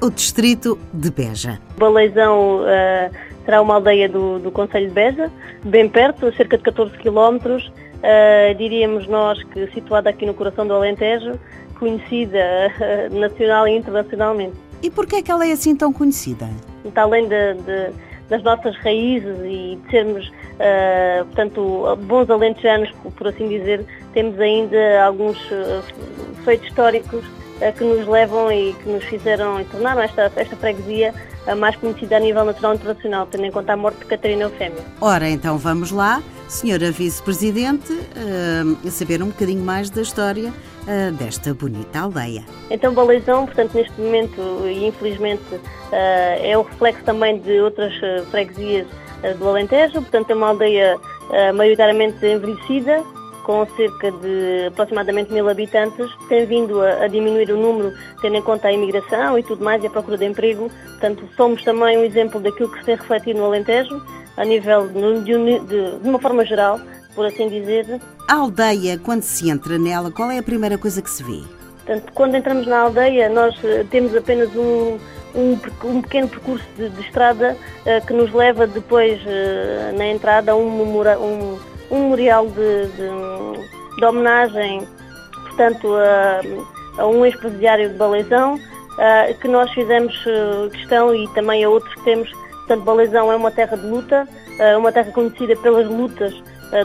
[0.00, 1.60] o distrito de Beja.
[1.76, 3.10] Baleizão uh,
[3.44, 5.30] será uma aldeia do, do Conselho de Beja,
[5.64, 10.74] bem perto, cerca de 14 quilómetros, uh, diríamos nós que situada aqui no coração do
[10.74, 11.38] Alentejo,
[11.78, 14.56] conhecida uh, nacional e internacionalmente.
[14.82, 16.48] E por que é que ela é assim tão conhecida?
[16.84, 17.90] Está além de, de,
[18.30, 25.04] das nossas raízes e de sermos, uh, portanto, bons alentejanos, por assim dizer, temos ainda
[25.04, 25.38] alguns
[26.44, 27.24] feitos históricos
[27.76, 31.12] que nos levam e que nos fizeram e tornaram esta, esta freguesia
[31.46, 34.44] a mais conhecida a nível nacional e internacional, tendo em conta a morte de Catarina
[34.44, 34.82] Eufémia.
[35.00, 41.54] Ora, então vamos lá, senhora Vice-Presidente, uh, saber um bocadinho mais da história uh, desta
[41.54, 42.44] bonita aldeia.
[42.70, 45.60] Então, Baleizão, portanto, neste momento, e infelizmente, uh,
[45.92, 47.92] é o reflexo também de outras
[48.30, 48.86] freguesias
[49.38, 50.96] do Alentejo, portanto, é uma aldeia
[51.54, 53.04] maioritariamente envelhecida,
[53.40, 58.42] com cerca de aproximadamente mil habitantes, tem vindo a, a, diminuir o número, tendo em
[58.42, 60.70] conta a imigração e tudo mais, e a procura de emprego.
[60.84, 64.00] Portanto, somos também um exemplo daquilo que se tem refletido no Alentejo,
[64.36, 66.80] a nível de, de, de uma forma geral,
[67.14, 68.00] por assim dizer.
[68.28, 71.42] A aldeia, quando se entra nela, qual é a primeira coisa que se vê?
[71.84, 74.98] Portanto, quando entramos na aldeia, nós eh, temos apenas um,
[75.34, 80.52] um, um pequeno percurso de, de estrada uh, que nos leva depois, uh, na entrada,
[80.52, 81.58] a um, um
[81.90, 84.86] um memorial de, de, de homenagem,
[85.46, 91.64] portanto, a, a um ex-presidiário de Baleizão, uh, que nós fizemos uh, questão e também
[91.64, 92.30] a outros que temos.
[92.30, 96.34] Portanto, Baleizão é uma terra de luta, uh, uma terra conhecida pelas lutas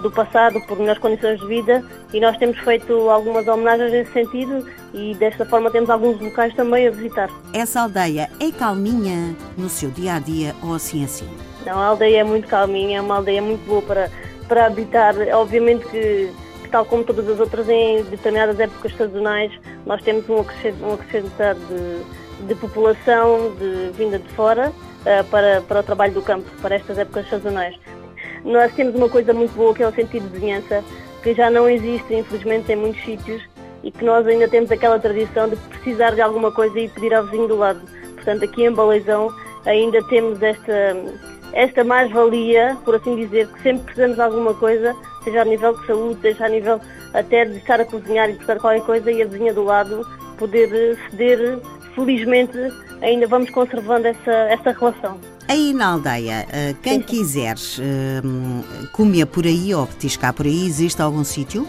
[0.00, 4.66] do passado, por melhores condições de vida, e nós temos feito algumas homenagens nesse sentido
[4.94, 7.28] e desta forma temos alguns locais também a visitar.
[7.52, 11.28] Essa aldeia é calminha no seu dia a dia ou assim assim?
[11.66, 14.10] Não, a aldeia é muito calminha, é uma aldeia muito boa para
[14.48, 15.14] para habitar.
[15.34, 16.30] Obviamente que,
[16.62, 19.52] que, tal como todas as outras, em determinadas épocas sazonais,
[19.86, 25.82] nós temos um acrescentado de, de população de, vinda de fora uh, para, para o
[25.82, 27.76] trabalho do campo, para estas épocas sazonais.
[28.44, 30.84] Nós temos uma coisa muito boa que é o sentido de vizinhança,
[31.22, 33.42] que já não existe, infelizmente, em muitos sítios
[33.82, 37.24] e que nós ainda temos aquela tradição de precisar de alguma coisa e pedir ao
[37.24, 37.80] vizinho do lado.
[38.14, 39.30] Portanto, aqui em Baleizão
[39.66, 40.96] ainda temos esta
[41.54, 45.86] esta mais-valia, por assim dizer, que sempre precisamos de alguma coisa, seja a nível de
[45.86, 46.80] saúde, seja a nível
[47.14, 50.04] até de estar a cozinhar e precisar qualquer coisa e a vizinha do lado
[50.36, 51.60] poder ceder,
[51.94, 52.58] felizmente
[53.00, 55.18] ainda vamos conservando essa, essa relação.
[55.46, 58.22] Aí na aldeia, eh, quem sim, quiser eh,
[58.92, 61.68] comer por aí ou petiscar por aí, existe algum sítio?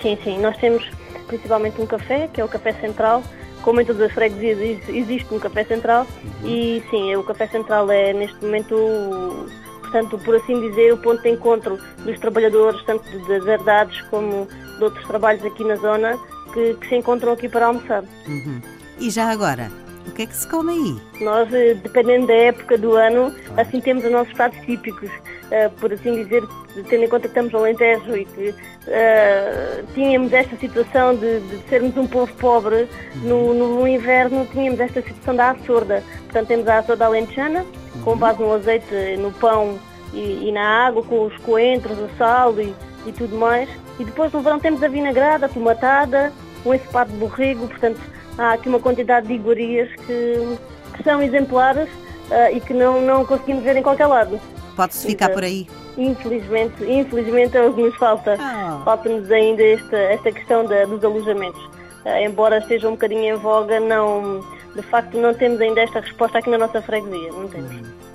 [0.00, 0.88] Sim, sim, nós temos
[1.26, 3.22] principalmente um café, que é o Café Central,
[3.62, 6.06] como em todas as freguesias existe um café central
[6.44, 9.46] e sim, o café central é neste momento,
[9.80, 14.84] portanto, por assim dizer, o ponto de encontro dos trabalhadores, tanto das herdades como de
[14.84, 16.18] outros trabalhos aqui na zona,
[16.52, 18.02] que, que se encontram aqui para almoçar.
[18.26, 18.60] Uhum.
[18.98, 19.70] E já agora,
[20.06, 21.24] o que é que se come aí?
[21.24, 25.10] Nós, eh, dependendo da época do ano, assim temos os nossos pratos típicos.
[25.50, 26.44] Uh, por assim dizer,
[26.88, 28.54] tendo em conta que estamos no Alentejo e que
[28.86, 32.88] uh, tínhamos esta situação de, de, sermos um povo pobre,
[33.22, 36.02] no, no, inverno tínhamos esta situação da açorda.
[36.24, 37.64] Portanto, temos a açorda alentejana,
[38.04, 39.78] com base no azeite, no pão
[40.12, 42.74] e, e na água, com os coentros, o sal e,
[43.06, 43.68] e tudo mais.
[43.98, 46.32] E depois no verão temos a vinagrada, a tomatada,
[46.64, 48.00] um ensopado de borrego, portanto
[48.38, 50.56] há aqui uma quantidade de iguarias que,
[50.94, 51.88] que são exemplares
[52.30, 54.40] uh, e que não, não conseguimos ver em qualquer lado.
[54.80, 55.66] Pode-se ficar por aí?
[55.98, 58.38] Infelizmente, infelizmente é o que nos falta.
[58.38, 58.82] Oh.
[58.82, 61.62] Falta-nos ainda esta, esta questão da, dos alojamentos.
[62.06, 64.40] Uh, embora esteja um bocadinho em voga, não,
[64.74, 67.30] de facto não temos ainda esta resposta aqui na nossa freguesia.
[67.30, 67.70] Não temos.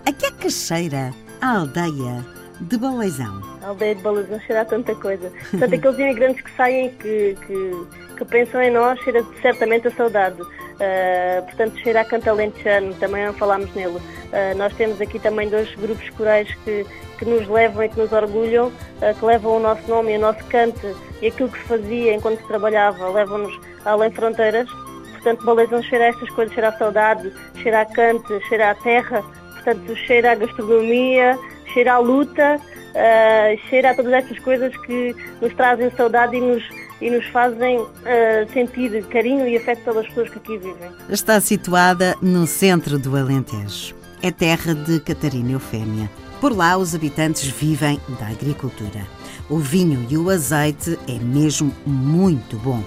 [0.08, 2.26] A que é que cheira a aldeia
[2.62, 3.44] de Baleizão?
[3.62, 5.32] A aldeia de Baleizão cheira a tanta coisa.
[5.52, 10.38] Portanto, aqueles imigrantes que saem que, que que pensam em nós, cheira certamente a saudade.
[10.76, 13.96] Uh, portanto, cheira a cantalentejano, também falámos nele.
[13.96, 16.86] Uh, nós temos aqui também dois grupos corais que,
[17.18, 20.20] que nos levam e que nos orgulham, uh, que levam o nosso nome e o
[20.20, 20.86] nosso cante
[21.22, 24.70] e aquilo que se fazia enquanto se trabalhava, levam-nos além fronteiras.
[25.14, 27.32] Portanto, Balezão cheira a estas coisas, cheira a saudade,
[27.64, 29.24] cheira a cante, cheira a terra,
[29.54, 31.40] portanto, cheira a gastronomia,
[31.74, 32.60] cheira à luta,
[33.70, 36.64] cheira a todas estas coisas que nos trazem saudade e nos
[37.02, 37.90] e nos fazem uh,
[38.54, 40.90] sentir carinho e afeto pelas pessoas que aqui vivem.
[41.10, 43.96] Está situada no centro do Alentejo.
[44.22, 46.10] É terra de Catarina Eufémia.
[46.40, 49.06] Por lá, os habitantes vivem da agricultura.
[49.50, 52.84] O vinho e o azeite é mesmo muito bom.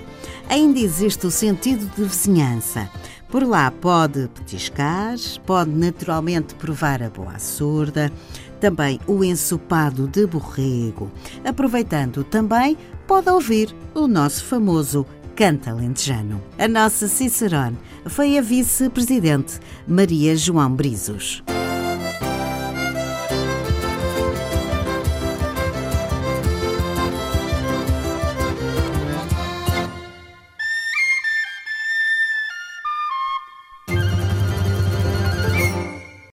[0.49, 2.88] Ainda existe o sentido de vizinhança.
[3.28, 5.14] Por lá pode petiscar,
[5.44, 8.10] pode naturalmente provar a boa surda,
[8.58, 11.10] também o ensopado de borrego.
[11.44, 12.76] Aproveitando também,
[13.08, 16.43] pode ouvir o nosso famoso canta lentejano.
[16.58, 21.43] A nossa Cicerone foi a vice-presidente Maria João Brizos.